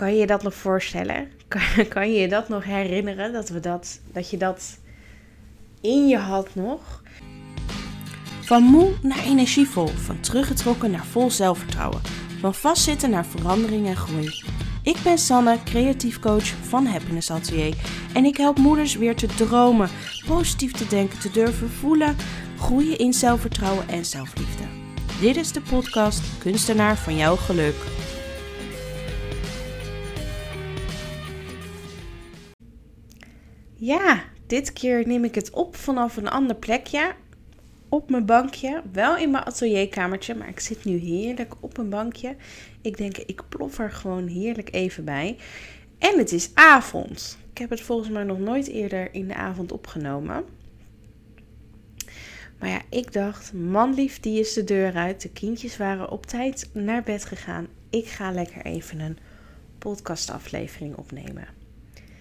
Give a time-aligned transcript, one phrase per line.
[0.00, 1.28] Kan je je dat nog voorstellen?
[1.48, 3.32] Kan, kan je je dat nog herinneren?
[3.32, 4.78] Dat, we dat, dat je dat
[5.80, 7.02] in je had nog?
[8.40, 12.00] Van moe naar energievol, van teruggetrokken naar vol zelfvertrouwen,
[12.40, 14.42] van vastzitten naar verandering en groei.
[14.82, 17.74] Ik ben Sanne, creatief coach van Happiness Atelier
[18.14, 19.90] en ik help moeders weer te dromen,
[20.26, 22.16] positief te denken, te durven voelen,
[22.58, 24.64] groeien in zelfvertrouwen en zelfliefde.
[25.20, 27.74] Dit is de podcast Kunstenaar van jouw geluk.
[33.82, 37.12] Ja, dit keer neem ik het op vanaf een ander plekje.
[37.88, 38.82] Op mijn bankje.
[38.92, 42.36] Wel in mijn atelierkamertje, maar ik zit nu heerlijk op een bankje.
[42.80, 45.36] Ik denk, ik plof er gewoon heerlijk even bij.
[45.98, 47.38] En het is avond.
[47.50, 50.44] Ik heb het volgens mij nog nooit eerder in de avond opgenomen.
[52.58, 55.22] Maar ja, ik dacht, manlief, die is de deur uit.
[55.22, 57.66] De kindjes waren op tijd naar bed gegaan.
[57.90, 59.18] Ik ga lekker even een
[59.78, 61.59] podcastaflevering opnemen.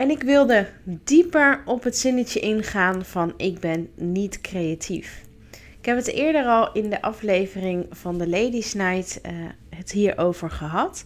[0.00, 5.24] En ik wilde dieper op het zinnetje ingaan van ik ben niet creatief.
[5.50, 9.32] Ik heb het eerder al in de aflevering van de Ladies Night uh,
[9.68, 11.04] het hierover gehad.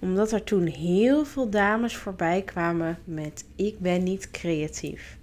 [0.00, 5.18] Omdat er toen heel veel dames voorbij kwamen met ik ben niet creatief.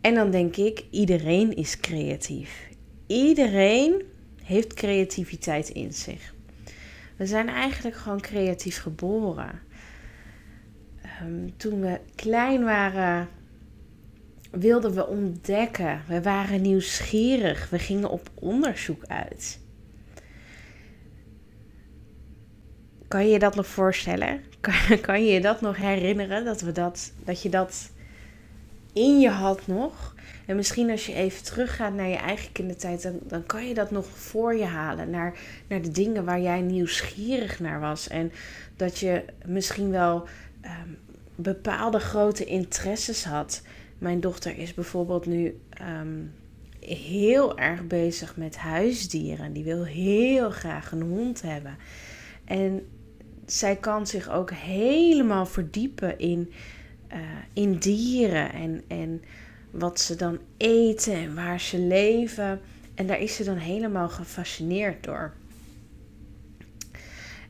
[0.00, 2.68] En dan denk ik, iedereen is creatief.
[3.06, 4.02] Iedereen
[4.42, 6.34] heeft creativiteit in zich.
[7.16, 9.70] We zijn eigenlijk gewoon creatief geboren.
[11.20, 13.28] Ehm, toen we klein waren,
[14.50, 16.02] wilden we ontdekken.
[16.08, 17.70] We waren nieuwsgierig.
[17.70, 19.60] We gingen op onderzoek uit.
[23.08, 24.40] Kan je je dat nog voorstellen?
[24.60, 26.44] Kan, kan je je dat nog herinneren?
[26.44, 27.90] Dat, we dat, dat je dat
[28.92, 30.14] in je had nog?
[30.46, 33.90] En misschien als je even teruggaat naar je eigen kindertijd, dan, dan kan je dat
[33.90, 35.10] nog voor je halen.
[35.10, 35.34] Naar,
[35.68, 38.08] naar de dingen waar jij nieuwsgierig naar was.
[38.08, 38.32] En
[38.76, 40.26] dat je misschien wel
[40.62, 40.88] ehm,
[41.34, 43.62] bepaalde grote interesses had.
[43.98, 46.20] Mijn dochter is bijvoorbeeld nu ehm,
[46.80, 49.52] heel erg bezig met huisdieren.
[49.52, 51.76] Die wil heel graag een hond hebben.
[52.44, 52.86] En
[53.46, 56.52] zij kan zich ook helemaal verdiepen in,
[57.12, 57.18] uh,
[57.52, 59.22] in dieren en, en
[59.70, 62.60] wat ze dan eten en waar ze leven.
[62.94, 65.32] En daar is ze dan helemaal gefascineerd door.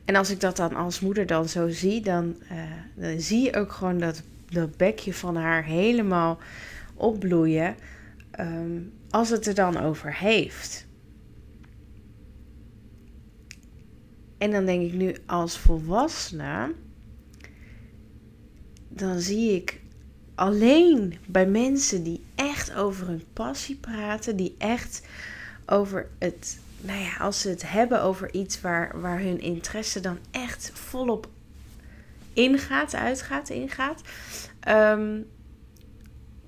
[0.05, 2.61] En als ik dat dan als moeder dan zo zie, dan, uh,
[2.95, 6.39] dan zie je ook gewoon dat, dat bekje van haar helemaal
[6.93, 7.75] opbloeien.
[8.39, 10.85] Um, als het er dan over heeft.
[14.37, 16.73] En dan denk ik nu als volwassene,
[18.87, 19.81] dan zie ik
[20.35, 25.01] alleen bij mensen die echt over hun passie praten, die echt
[25.65, 30.17] over het nou ja, als ze het hebben over iets waar, waar hun interesse dan
[30.31, 31.27] echt volop
[32.33, 34.01] ingaat, uitgaat, ingaat.
[34.59, 35.21] Ehm,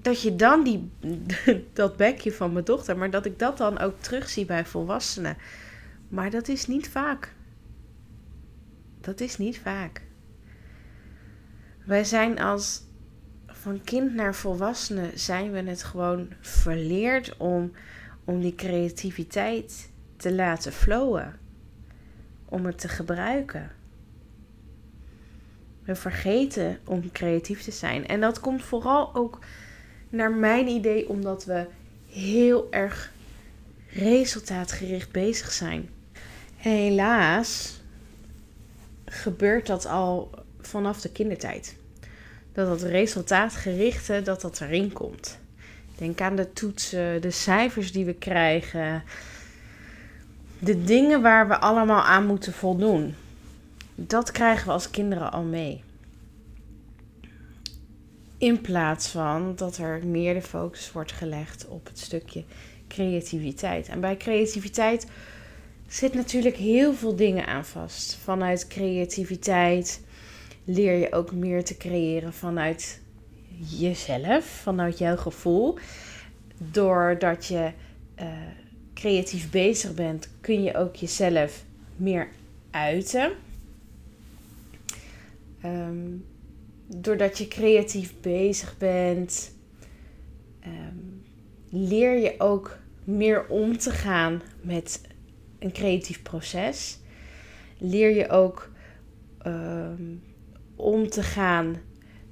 [0.02, 0.92] dat je dan die,
[1.74, 5.38] dat bekje van mijn dochter, maar dat ik dat dan ook terugzie bij volwassenen.
[6.08, 7.34] Maar dat is niet vaak.
[9.02, 10.02] Dat is niet vaak.
[11.86, 12.82] Wij zijn als
[13.46, 17.72] van kind naar volwassene zijn we het gewoon verleerd om,
[18.24, 21.40] om die creativiteit te laten flowen.
[22.46, 23.72] Om het te gebruiken.
[25.84, 28.08] We vergeten om creatief te zijn.
[28.08, 29.40] En dat komt vooral ook
[30.10, 31.66] naar mijn idee omdat we
[32.10, 33.12] heel erg
[33.90, 35.90] resultaatgericht bezig zijn.
[36.56, 37.82] Helaas
[39.06, 40.30] gebeurt dat al
[40.62, 41.76] vanaf de kindertijd.
[42.54, 45.38] Dat dat resultaatgerichte, dat dat erin komt.
[45.98, 49.04] Denk aan de toetsen, de cijfers die we krijgen,
[50.60, 53.16] de dingen waar we allemaal aan moeten voldoen.
[53.96, 55.84] Dat krijgen we als kinderen al mee.
[58.38, 62.44] In plaats van dat er meer de focus wordt gelegd op het stukje
[62.88, 63.88] creativiteit.
[63.88, 65.08] En bij creativiteit
[65.88, 68.16] zit natuurlijk heel veel dingen aan vast.
[68.16, 70.02] Vanuit creativiteit
[70.64, 73.02] leer je ook meer te creëren vanuit
[73.78, 75.78] jezelf, vanuit jouw gevoel.
[76.58, 77.72] Doordat je
[78.20, 78.26] uh,
[78.96, 81.64] creatief bezig bent, kun je ook jezelf
[81.96, 82.28] meer
[82.72, 83.32] uiten.
[85.62, 86.18] Ehm,
[86.88, 89.52] doordat je creatief bezig bent,
[90.60, 90.98] ehm,
[91.70, 95.02] leer je ook meer om te gaan met
[95.60, 97.00] een creatief proces.
[97.78, 98.74] Leer je ook
[99.42, 100.04] ehm,
[100.76, 101.76] om te gaan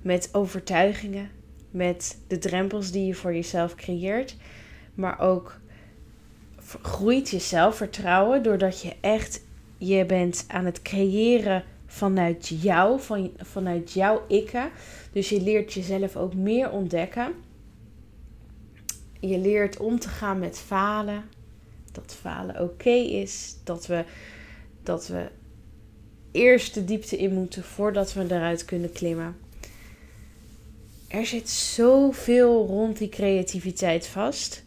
[0.02, 1.30] met overtuigingen,
[1.72, 4.38] met de drempels die je voor jezelf creëert,
[4.94, 5.62] maar ook
[6.82, 9.42] groeit je zelfvertrouwen doordat je echt
[9.78, 14.70] je bent aan het creëren vanuit jou, van, vanuit jouw ikke.
[15.12, 17.34] Dus je leert jezelf ook meer ontdekken.
[19.20, 21.24] Je leert om te gaan met falen.
[21.92, 23.56] Dat falen oké is.
[23.64, 24.06] Dat we,
[24.84, 25.30] dat we
[26.32, 29.36] eerst de diepte in moeten voordat we eruit kunnen klimmen.
[31.08, 34.64] Er zit zoveel rond die creativiteit vast.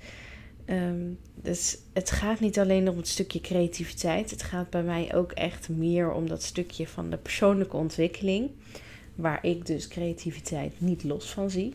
[0.66, 4.30] Um, dus het gaat niet alleen om het stukje creativiteit.
[4.30, 8.50] Het gaat bij mij ook echt meer om dat stukje van de persoonlijke ontwikkeling.
[9.14, 11.74] Waar ik dus creativiteit niet los van zie.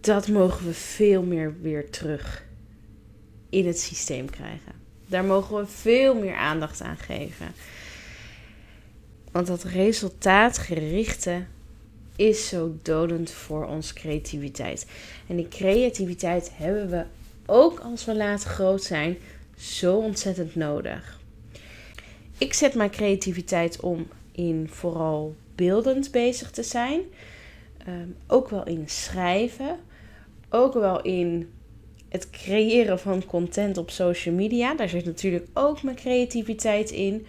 [0.00, 2.46] Dat mogen we veel meer weer terug
[3.48, 4.72] in het systeem krijgen.
[5.06, 7.52] Daar mogen we veel meer aandacht aan geven.
[9.32, 11.44] Want dat resultaatgerichte
[12.16, 14.86] is zo dodend voor onze creativiteit.
[15.26, 17.04] En die creativiteit hebben we
[17.46, 19.16] ook als we later groot zijn
[19.56, 21.20] zo ontzettend nodig.
[22.38, 27.00] Ik zet mijn creativiteit om in vooral beeldend bezig te zijn.
[27.78, 29.78] Ehm, ook wel in schrijven.
[30.48, 31.50] Ook wel in
[32.08, 34.74] het creëren van content op social media.
[34.74, 37.26] Daar zit natuurlijk ook mijn creativiteit in.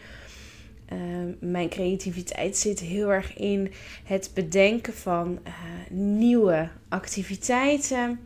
[0.86, 3.72] Ehm, mijn creativiteit zit heel erg in
[4.04, 5.54] het bedenken van uh,
[5.98, 8.20] nieuwe activiteiten,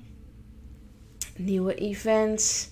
[1.36, 2.70] nieuwe events.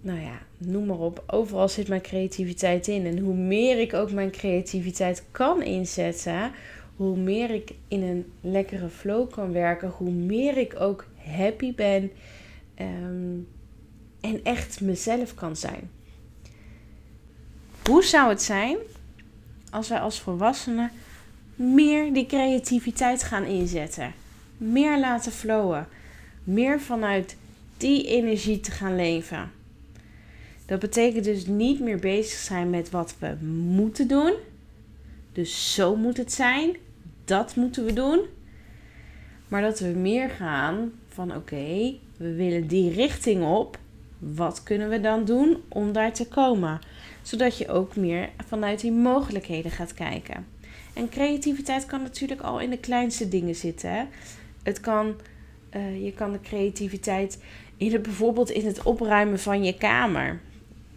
[0.00, 1.24] Nou ja, noem maar op.
[1.26, 3.06] Overal zit mijn creativiteit in.
[3.06, 6.50] En hoe meer ik ook mijn creativiteit kan inzetten,
[6.96, 12.10] hoe meer ik in een lekkere flow kan werken, hoe meer ik ook happy ben
[12.80, 13.48] um,
[14.20, 15.90] en echt mezelf kan zijn.
[17.88, 18.76] Hoe zou het zijn
[19.70, 20.90] als wij als volwassenen
[21.54, 24.12] meer die creativiteit gaan inzetten?
[24.56, 25.88] Meer laten flowen.
[26.44, 27.36] Meer vanuit
[27.76, 29.50] die energie te gaan leven.
[30.66, 33.36] Dat betekent dus niet meer bezig zijn met wat we
[33.72, 34.32] moeten doen.
[35.32, 36.76] Dus zo moet het zijn.
[37.24, 38.20] Dat moeten we doen.
[39.48, 43.78] Maar dat we meer gaan van oké, we willen die richting op.
[44.18, 46.80] Wat kunnen we dan doen om daar te komen?
[47.28, 50.46] Zodat je ook meer vanuit die mogelijkheden gaat kijken.
[50.92, 54.08] En creativiteit kan natuurlijk al in de kleinste dingen zitten.
[54.62, 55.14] Het kan,
[55.76, 57.42] uh, je kan de creativiteit
[57.76, 60.40] in het, bijvoorbeeld in het opruimen van je kamer.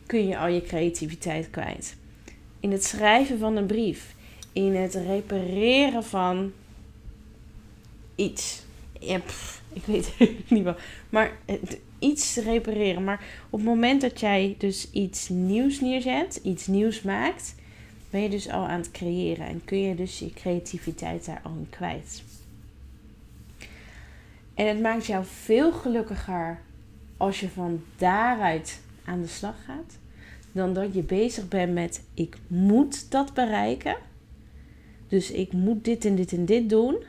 [0.05, 1.95] Kun je al je creativiteit kwijt.
[2.59, 4.15] In het schrijven van een brief.
[4.53, 6.51] In het repareren van
[8.15, 8.63] iets.
[9.01, 9.19] Ja,
[9.74, 10.75] ik weet het niet wel.
[11.09, 11.31] Maar
[12.00, 13.03] iets repareren.
[13.03, 17.56] Maar op het moment dat jij dus iets nieuws neerzet, iets nieuws maakt,
[18.09, 19.45] ben je dus al aan het creëren.
[19.45, 22.24] En kun je dus je creativiteit daar al in kwijt.
[24.53, 26.59] En het maakt jou veel gelukkiger
[27.18, 29.98] als je van daaruit aan de slag gaat.
[30.51, 33.95] Dan dat je bezig bent met ik moet dat bereiken.
[35.07, 37.03] Dus ik moet dit en dit en dit doen.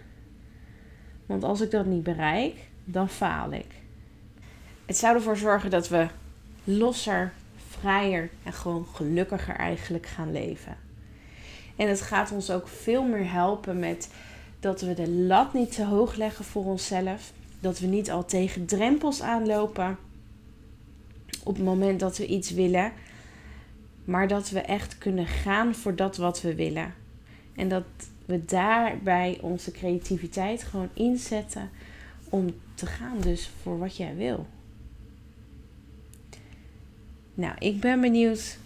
[1.27, 2.55] Want als ik dat niet bereik,
[2.85, 3.67] dan faal ik.
[4.87, 6.07] Het zou ervoor zorgen dat we
[6.65, 7.33] losser,
[7.69, 10.77] vrijer en gewoon gelukkiger eigenlijk gaan leven.
[11.77, 14.11] En het gaat ons ook veel meer helpen met
[14.61, 17.33] dat we de lat niet te hoog leggen voor onszelf.
[17.61, 19.99] Dat we niet al tegen drempels aanlopen
[21.45, 22.93] op het moment dat we iets willen.
[24.05, 26.95] Maar dat we echt kunnen gaan voor dat wat we willen.
[27.57, 27.85] En dat
[28.33, 31.71] we daarbij onze creativiteit gewoon inzetten
[32.29, 34.47] om te gaan dus voor wat jij wil.
[37.35, 38.59] Nou, ik ben benieuwd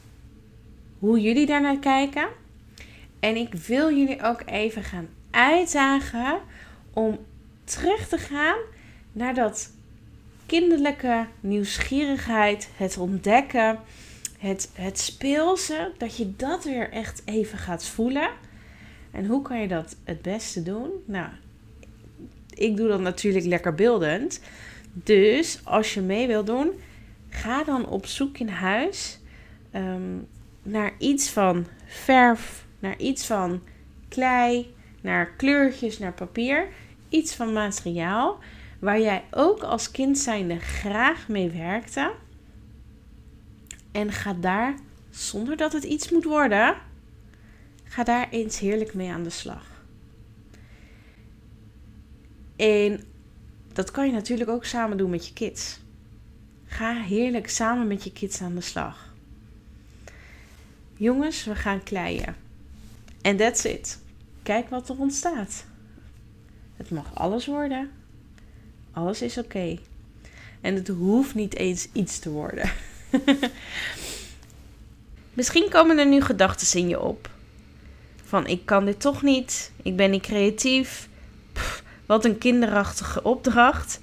[0.98, 2.28] hoe jullie daarnaar kijken.
[3.20, 6.38] En ik wil jullie ook even gaan uitdagen
[6.92, 7.18] om
[7.64, 8.58] terug te gaan
[9.12, 9.70] naar dat
[10.46, 13.80] kinderlijke nieuwsgierigheid, het ontdekken,
[14.38, 18.30] het, het speelse, dat je dat weer echt even gaat voelen.
[19.16, 20.90] En hoe kan je dat het beste doen?
[21.04, 21.28] Nou,
[22.54, 24.40] ik doe dat natuurlijk lekker beeldend.
[24.92, 26.70] Dus als je mee wil doen,
[27.28, 29.18] ga dan op zoek in huis
[29.70, 30.18] ehm,
[30.62, 33.62] naar iets van verf, naar iets van
[34.08, 36.68] klei, naar kleurtjes, naar papier.
[37.08, 38.38] Iets van materiaal
[38.78, 42.12] waar jij ook als kind zijnde graag mee werkte.
[43.92, 44.74] En ga daar,
[45.10, 46.76] zonder dat het iets moet worden,
[47.88, 49.76] ga daar eens heerlijk mee aan de slag.
[52.56, 53.04] En
[53.72, 55.80] dat kan je natuurlijk ook samen doen met je kids.
[56.66, 59.14] Ga heerlijk samen met je kids aan de slag.
[60.96, 62.36] Jongens, we gaan kleien.
[63.22, 63.98] En that's it.
[64.42, 65.64] Kijk wat er ontstaat.
[66.76, 67.90] Het mag alles worden.
[68.92, 69.78] Alles is oké.
[70.60, 72.70] En het hoeft niet eens iets te worden.
[75.34, 77.30] Misschien komen er nu gedachten in je op.
[78.26, 81.08] Van ik kan dit toch niet, ik ben niet creatief.
[82.06, 84.00] Wat een kinderachtige opdracht.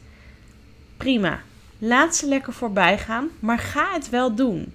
[0.98, 1.42] Prima,
[1.78, 4.74] laat ze lekker voorbij gaan, maar ga het wel doen.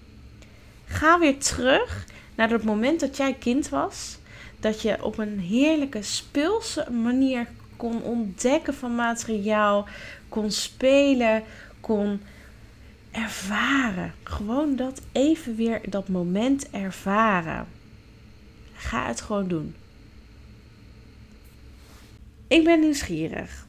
[0.87, 4.19] Ga weer terug naar het moment dat jij kind was.
[4.61, 9.89] Dat je op een heerlijke speelse manier kon ontdekken van materiaal,
[10.29, 11.43] kon spelen,
[11.81, 12.21] kon
[13.11, 14.15] ervaren.
[14.23, 17.67] Gewoon dat even weer dat moment ervaren.
[18.79, 19.75] Ga het gewoon doen.
[22.47, 23.67] Ik ben nieuwsgierig.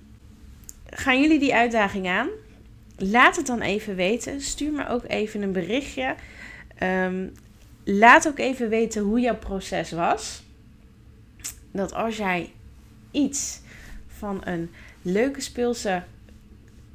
[0.90, 2.30] Gaan jullie die uitdaging aan?
[2.96, 4.42] Laat het dan even weten.
[4.42, 6.16] Stuur me ook even een berichtje.
[6.76, 7.28] Ehm,
[7.84, 10.44] laat ook even weten hoe jouw proces was.
[11.72, 12.52] Dat als jij
[13.12, 13.62] iets
[14.08, 14.70] van een
[15.02, 16.04] leuke speelse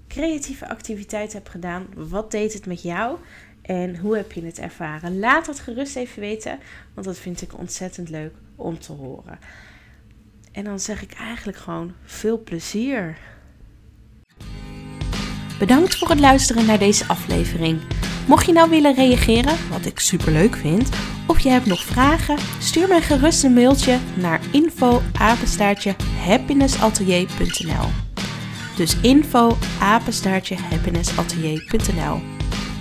[0.09, 3.19] creatieve activiteit hebt gedaan, wat deed het met jou
[3.67, 5.19] en hoe heb je het ervaren?
[5.19, 6.59] Laat dat gerust even weten,
[6.95, 9.39] want dat vind ik ontzettend leuk om te horen.
[10.53, 13.17] En dan zeg ik eigenlijk gewoon veel plezier.
[15.59, 17.81] Bedankt voor het luisteren naar deze aflevering.
[18.27, 20.89] Mocht je nou willen reageren, wat ik super leuk vind,
[21.27, 27.89] of je hebt nog vragen, stuur mij gerust een mailtje naar info happinessatelier.nl.
[28.77, 32.34] Dus info happinessatelier.nl.